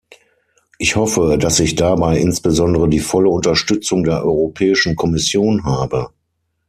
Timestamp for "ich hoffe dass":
0.79-1.59